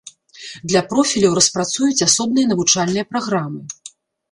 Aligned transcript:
Для 0.71 0.81
профіляў 0.93 1.35
распрацуюць 1.39 2.05
асобныя 2.07 2.51
навучальныя 2.55 3.09
праграмы. 3.13 3.61